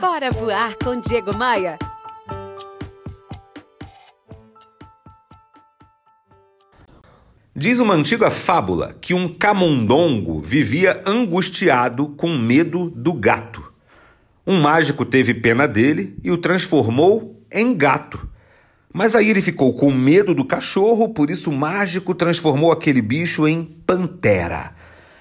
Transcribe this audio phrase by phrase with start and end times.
[0.00, 1.78] Bora voar com Diego Maia.
[7.54, 13.72] Diz uma antiga fábula que um camundongo vivia angustiado com medo do gato.
[14.46, 18.28] Um mágico teve pena dele e o transformou em gato.
[18.92, 23.48] Mas aí ele ficou com medo do cachorro, por isso o mágico transformou aquele bicho
[23.48, 24.74] em pantera.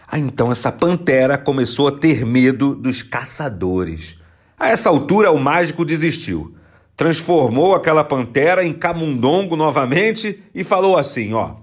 [0.05, 4.24] Ah, então essa pantera começou a ter medo dos caçadores.
[4.57, 6.55] A essa altura o mágico desistiu.
[6.95, 11.55] Transformou aquela pantera em camundongo novamente e falou assim: ó,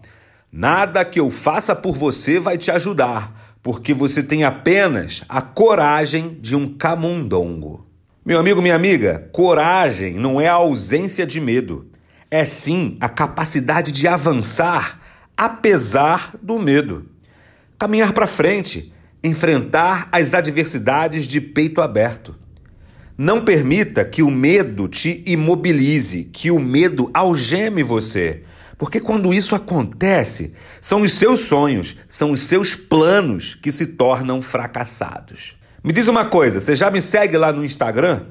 [0.51, 6.37] nada que eu faça por você vai te ajudar, porque você tem apenas a coragem
[6.41, 7.87] de um camundongo.
[8.25, 11.91] Meu amigo, minha amiga, coragem não é a ausência de medo,
[12.31, 15.01] é sim a capacidade de avançar
[15.37, 17.07] apesar do medo.
[17.79, 18.93] Caminhar para frente,
[19.25, 22.37] enfrentar as adversidades de peito aberto.
[23.25, 28.43] Não permita que o medo te imobilize, que o medo algeme você.
[28.77, 34.43] Porque quando isso acontece, são os seus sonhos, são os seus planos que se tornam
[34.43, 35.55] fracassados.
[35.85, 38.23] Me diz uma coisa, você já me segue lá no Instagram?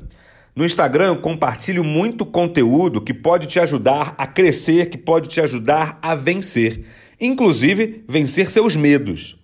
[0.53, 5.39] No Instagram eu compartilho muito conteúdo que pode te ajudar a crescer, que pode te
[5.39, 6.83] ajudar a vencer,
[7.17, 9.39] inclusive vencer seus medos.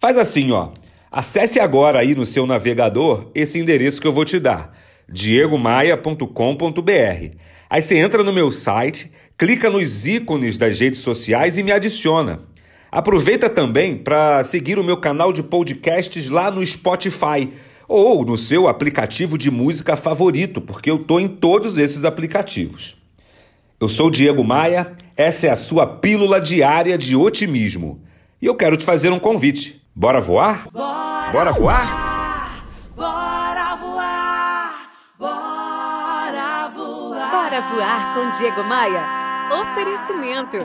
[0.00, 0.72] Faz assim, ó.
[1.08, 4.76] Acesse agora aí no seu navegador esse endereço que eu vou te dar,
[5.08, 7.36] diegomaia.com.br.
[7.70, 12.40] Aí você entra no meu site, clica nos ícones das redes sociais e me adiciona.
[12.90, 17.50] Aproveita também para seguir o meu canal de podcasts lá no Spotify
[17.86, 22.96] ou no seu aplicativo de música favorito, porque eu tô em todos esses aplicativos.
[23.80, 28.02] Eu sou Diego Maia, essa é a sua pílula diária de otimismo.
[28.40, 29.80] E eu quero te fazer um convite.
[29.94, 30.68] Bora voar?
[30.72, 32.07] Bora, Bora voar?
[37.60, 39.04] Voar com Diego Maia.
[39.50, 40.58] Oferecimento.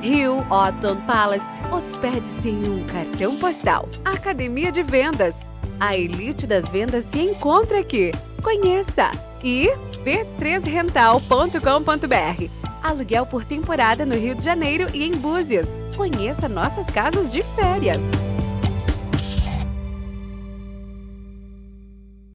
[0.00, 1.44] Rio Otton Palace.
[1.72, 3.88] Hospede-se em um cartão postal.
[4.04, 5.34] Academia de Vendas.
[5.80, 8.12] A elite das vendas se encontra aqui.
[8.40, 9.10] Conheça.
[9.42, 9.68] E
[10.04, 12.50] b3rental.com.br.
[12.84, 15.66] Aluguel por temporada no Rio de Janeiro e em Búzios.
[15.96, 17.98] Conheça nossas casas de férias.